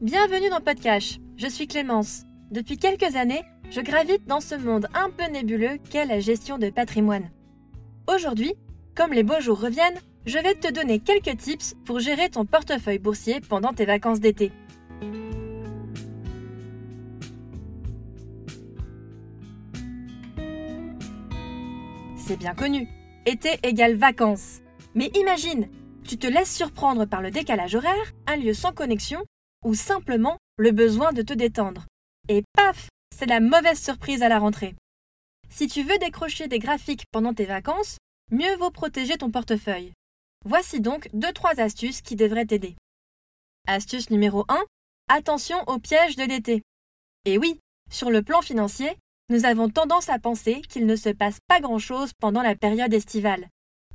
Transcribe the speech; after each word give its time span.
Bienvenue 0.00 0.48
dans 0.48 0.62
Podcast. 0.62 1.18
Je 1.36 1.46
suis 1.46 1.66
Clémence. 1.66 2.22
Depuis 2.50 2.78
quelques 2.78 3.16
années, 3.16 3.42
je 3.68 3.82
gravite 3.82 4.26
dans 4.26 4.40
ce 4.40 4.54
monde 4.54 4.88
un 4.94 5.10
peu 5.10 5.30
nébuleux 5.30 5.76
qu'est 5.90 6.06
la 6.06 6.20
gestion 6.20 6.56
de 6.56 6.70
patrimoine. 6.70 7.30
Aujourd'hui, 8.06 8.54
comme 8.94 9.12
les 9.12 9.22
beaux 9.22 9.42
jours 9.42 9.60
reviennent, 9.60 10.00
je 10.24 10.38
vais 10.38 10.54
te 10.54 10.72
donner 10.72 11.00
quelques 11.00 11.36
tips 11.36 11.74
pour 11.84 12.00
gérer 12.00 12.30
ton 12.30 12.46
portefeuille 12.46 12.98
boursier 12.98 13.42
pendant 13.42 13.74
tes 13.74 13.84
vacances 13.84 14.20
d'été. 14.20 14.52
C'est 22.16 22.38
bien 22.38 22.54
connu. 22.54 22.88
Été 23.26 23.58
égale 23.62 23.96
vacances. 23.96 24.60
Mais 24.94 25.10
imagine, 25.14 25.68
tu 26.08 26.16
te 26.16 26.26
laisses 26.26 26.56
surprendre 26.56 27.04
par 27.04 27.20
le 27.20 27.30
décalage 27.30 27.74
horaire, 27.74 28.14
un 28.26 28.36
lieu 28.36 28.54
sans 28.54 28.72
connexion 28.72 29.20
ou 29.64 29.74
simplement 29.74 30.38
le 30.56 30.72
besoin 30.72 31.12
de 31.12 31.22
te 31.22 31.32
détendre. 31.32 31.86
Et 32.28 32.42
paf, 32.54 32.88
c'est 33.16 33.26
la 33.26 33.40
mauvaise 33.40 33.80
surprise 33.80 34.22
à 34.22 34.28
la 34.28 34.38
rentrée. 34.38 34.74
Si 35.48 35.66
tu 35.66 35.82
veux 35.82 35.98
décrocher 35.98 36.48
des 36.48 36.58
graphiques 36.58 37.04
pendant 37.10 37.34
tes 37.34 37.44
vacances, 37.44 37.98
mieux 38.30 38.56
vaut 38.56 38.70
protéger 38.70 39.18
ton 39.18 39.30
portefeuille. 39.30 39.92
Voici 40.44 40.80
donc 40.80 41.08
2-3 41.14 41.60
astuces 41.60 42.00
qui 42.00 42.16
devraient 42.16 42.46
t'aider. 42.46 42.76
Astuce 43.66 44.10
numéro 44.10 44.44
1. 44.48 44.58
Attention 45.08 45.62
au 45.66 45.78
piège 45.78 46.16
de 46.16 46.24
l'été. 46.24 46.62
Et 47.24 47.36
oui, 47.36 47.58
sur 47.90 48.10
le 48.10 48.22
plan 48.22 48.40
financier, 48.40 48.96
nous 49.28 49.44
avons 49.44 49.68
tendance 49.68 50.08
à 50.08 50.18
penser 50.18 50.62
qu'il 50.62 50.86
ne 50.86 50.96
se 50.96 51.08
passe 51.08 51.38
pas 51.46 51.60
grand-chose 51.60 52.12
pendant 52.18 52.42
la 52.42 52.56
période 52.56 52.94
estivale. 52.94 53.48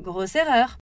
Grosse 0.00 0.34
erreur. 0.34 0.78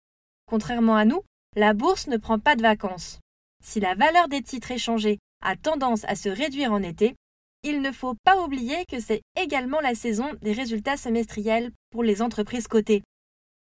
Contrairement 0.46 0.96
à 0.96 1.04
nous, 1.04 1.22
la 1.56 1.74
bourse 1.74 2.06
ne 2.06 2.16
prend 2.16 2.38
pas 2.38 2.56
de 2.56 2.62
vacances. 2.62 3.18
Si 3.62 3.80
la 3.80 3.94
valeur 3.94 4.28
des 4.28 4.42
titres 4.42 4.70
échangés 4.70 5.18
a 5.42 5.56
tendance 5.56 6.04
à 6.04 6.14
se 6.14 6.28
réduire 6.28 6.72
en 6.72 6.82
été, 6.82 7.14
il 7.62 7.82
ne 7.82 7.92
faut 7.92 8.14
pas 8.24 8.40
oublier 8.42 8.84
que 8.86 9.00
c'est 9.00 9.22
également 9.36 9.80
la 9.80 9.94
saison 9.94 10.32
des 10.40 10.52
résultats 10.52 10.96
semestriels 10.96 11.70
pour 11.90 12.02
les 12.02 12.22
entreprises 12.22 12.68
cotées. 12.68 13.02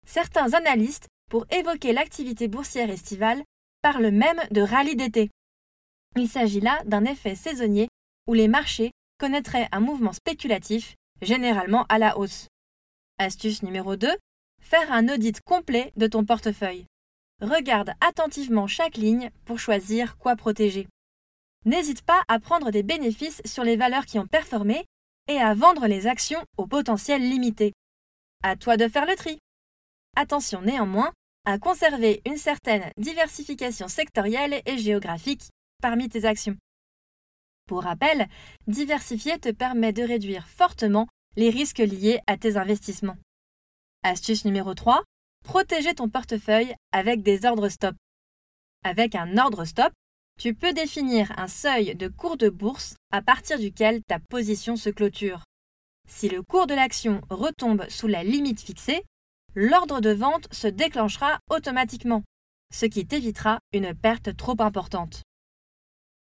Certains 0.07 0.53
analystes, 0.53 1.09
pour 1.31 1.47
évoquer 1.51 1.93
l'activité 1.93 2.49
boursière 2.49 2.91
estivale, 2.91 3.43
parlent 3.83 4.11
même 4.11 4.41
de 4.51 4.61
rallye 4.61 4.97
d'été. 4.97 5.31
Il 6.17 6.29
s'agit 6.29 6.61
là 6.61 6.83
d'un 6.85 7.05
effet 7.05 7.35
saisonnier 7.35 7.89
où 8.27 8.35
les 8.35 8.49
marchés 8.49 8.91
connaîtraient 9.19 9.69
un 9.73 9.81
mouvement 9.81 10.13
spéculatif, 10.13 10.95
généralement 11.23 11.87
à 11.89 11.99
la 11.99 12.19
hausse. 12.19 12.49
Astuce 13.19 13.63
numéro 13.63 13.97
2. 13.97 14.09
Faire 14.63 14.93
un 14.93 15.09
audit 15.09 15.41
complet 15.43 15.93
de 15.97 16.07
ton 16.07 16.25
portefeuille. 16.25 16.87
Regarde 17.41 17.93
attentivement 18.01 18.67
chaque 18.67 18.97
ligne 18.97 19.31
pour 19.47 19.59
choisir 19.59 20.19
quoi 20.19 20.37
protéger. 20.37 20.87
N'hésite 21.65 22.03
pas 22.03 22.23
à 22.29 22.39
prendre 22.39 22.71
des 22.71 22.83
bénéfices 22.83 23.41
sur 23.45 23.65
les 23.65 23.77
valeurs 23.77 24.07
qui 24.07 24.19
ont 24.19 24.27
performé 24.27 24.85
et 25.29 25.39
à 25.39 25.55
vendre 25.55 25.87
les 25.87 26.07
actions 26.07 26.45
au 26.59 26.67
potentiel 26.67 27.23
limité. 27.23 27.73
À 28.43 28.57
toi 28.57 28.77
de 28.77 28.89
faire 28.89 29.07
le 29.07 29.17
tri. 29.17 29.39
Attention 30.17 30.61
néanmoins 30.61 31.13
à 31.47 31.59
conserver 31.59 32.21
une 32.27 32.37
certaine 32.37 32.91
diversification 32.99 33.89
sectorielle 33.89 34.61
et 34.67 34.77
géographique 34.77 35.49
parmi 35.81 36.09
tes 36.09 36.27
actions. 36.27 36.57
Pour 37.67 37.85
rappel, 37.85 38.29
diversifier 38.67 39.39
te 39.39 39.51
permet 39.51 39.93
de 39.93 40.03
réduire 40.03 40.47
fortement 40.47 41.07
les 41.37 41.49
risques 41.49 41.79
liés 41.79 42.21
à 42.27 42.37
tes 42.37 42.57
investissements. 42.57 43.17
Astuce 44.03 44.45
numéro 44.45 44.75
3, 44.75 45.03
Protéger 45.45 45.95
ton 45.95 46.09
portefeuille 46.09 46.75
avec 46.93 47.23
des 47.23 47.45
ordres 47.45 47.69
stop. 47.69 47.97
Avec 48.85 49.15
un 49.15 49.37
ordre 49.37 49.65
stop, 49.65 49.93
tu 50.39 50.55
peux 50.55 50.73
définir 50.73 51.39
un 51.39 51.49
seuil 51.49 51.95
de 51.95 52.09
cours 52.09 52.37
de 52.37 52.49
bourse 52.49 52.97
à 53.11 53.21
partir 53.21 53.59
duquel 53.59 54.03
ta 54.05 54.19
position 54.19 54.77
se 54.77 54.89
clôture. 54.89 55.45
Si 56.09 56.29
le 56.29 56.43
cours 56.43 56.67
de 56.67 56.75
l'action 56.75 57.21
retombe 57.29 57.89
sous 57.89 58.07
la 58.07 58.25
limite 58.25 58.61
fixée, 58.61 59.03
l'ordre 59.55 60.01
de 60.01 60.11
vente 60.11 60.53
se 60.53 60.67
déclenchera 60.67 61.41
automatiquement, 61.51 62.23
ce 62.73 62.87
qui 62.87 63.07
t'évitera 63.07 63.61
une 63.73 63.95
perte 63.95 64.37
trop 64.37 64.57
importante. 64.61 65.23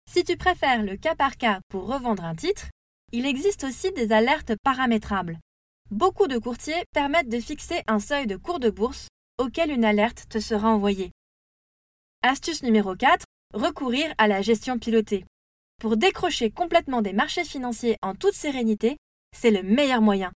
Si 0.10 0.24
tu 0.24 0.38
préfères 0.38 0.84
le 0.84 0.96
cas 0.96 1.16
par 1.16 1.36
cas 1.36 1.60
pour 1.68 1.88
revendre 1.88 2.24
un 2.24 2.36
titre, 2.36 2.68
il 3.12 3.26
existe 3.26 3.66
aussi 3.66 3.92
des 3.92 4.12
alertes 4.12 4.54
paramétrables. 4.64 5.38
Beaucoup 5.92 6.28
de 6.28 6.38
courtiers 6.38 6.84
permettent 6.94 7.30
de 7.30 7.40
fixer 7.40 7.82
un 7.88 8.00
seuil 8.00 8.28
de 8.28 8.36
cours 8.36 8.60
de 8.60 8.70
bourse 8.70 9.08
auquel 9.38 9.72
une 9.72 9.86
alerte 9.86 10.26
te 10.28 10.38
sera 10.38 10.70
envoyée. 10.70 11.12
Astuce 12.24 12.62
numéro 12.62 12.94
4. 12.94 13.24
Recourir 13.54 14.14
à 14.18 14.28
la 14.28 14.42
gestion 14.42 14.80
pilotée. 14.80 15.24
Pour 15.80 15.96
décrocher 15.96 16.52
complètement 16.52 17.02
des 17.02 17.14
marchés 17.14 17.46
financiers 17.46 17.96
en 18.02 18.16
toute 18.16 18.34
sérénité, 18.34 18.98
c'est 19.34 19.50
le 19.50 19.64
meilleur 19.64 20.02
moyen. 20.02 20.34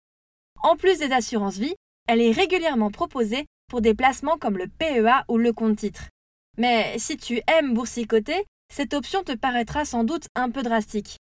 En 0.62 0.76
plus 0.76 1.00
des 1.00 1.10
assurances 1.10 1.58
vie, 1.58 1.74
elle 2.06 2.20
est 2.20 2.30
régulièrement 2.30 2.92
proposée 2.92 3.46
pour 3.68 3.80
des 3.80 3.94
placements 3.94 4.38
comme 4.38 4.56
le 4.56 4.68
PEA 4.68 5.24
ou 5.28 5.36
le 5.36 5.52
compte 5.52 5.78
titre. 5.78 6.10
Mais 6.58 6.96
si 7.00 7.16
tu 7.16 7.40
aimes 7.48 7.74
boursicoter, 7.74 8.44
cette 8.72 8.94
option 8.94 9.24
te 9.24 9.32
paraîtra 9.32 9.84
sans 9.84 10.04
doute 10.04 10.28
un 10.36 10.50
peu 10.50 10.62
drastique. 10.62 11.16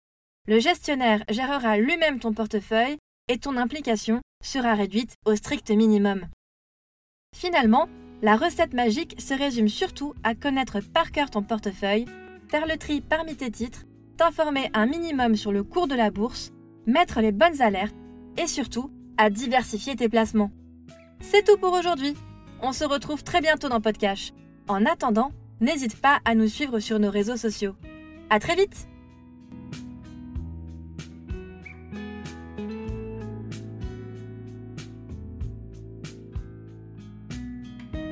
Le 0.48 0.60
gestionnaire 0.60 1.24
gérera 1.30 1.78
lui-même 1.78 2.20
ton 2.20 2.34
portefeuille 2.34 2.98
et 3.28 3.38
ton 3.38 3.58
implication 3.58 4.22
sera 4.44 4.74
réduite 4.74 5.16
au 5.26 5.36
strict 5.36 5.72
minimum. 5.72 6.28
Finalement, 7.36 7.88
la 8.22 8.38
recette 8.38 8.74
magique 8.74 9.20
se 9.20 9.34
résume 9.34 9.68
surtout 9.68 10.14
à 10.24 10.36
connaître 10.36 10.80
par 10.80 11.12
cœur 11.12 11.30
ton 11.30 11.44
portefeuille, 11.44 12.06
faire 12.48 12.68
le 12.68 12.78
tri 12.78 13.02
parmi 13.02 13.36
tes 13.36 13.52
titres, 13.52 13.84
t'informer 14.18 14.70
un 14.74 14.86
minimum 14.86 15.36
sur 15.36 15.52
le 15.52 15.64
cours 15.64 15.88
de 15.88 15.96
la 15.96 16.12
bourse, 16.12 16.52
mettre 16.86 17.22
les 17.22 17.32
bonnes 17.32 17.62
alertes 17.62 17.96
et 18.38 18.48
surtout 18.48 18.90
à 19.18 19.30
diversifier 19.30 19.96
tes 19.96 20.10
placements. 20.10 20.52
C'est 21.20 21.46
tout 21.46 21.58
pour 21.58 21.74
aujourd'hui. 21.74 22.16
On 22.62 22.72
se 22.72 22.86
retrouve 22.86 23.24
très 23.24 23.42
bientôt 23.42 23.70
dans 23.70 23.82
Podcast. 23.82 24.34
En 24.68 24.86
attendant, 24.86 25.32
n'hésite 25.60 26.00
pas 26.00 26.20
à 26.26 26.36
nous 26.36 26.48
suivre 26.48 26.80
sur 26.80 27.00
nos 27.00 27.12
réseaux 27.12 27.38
sociaux. 27.38 27.76
À 28.30 28.40
très 28.40 28.56
vite! 28.56 28.88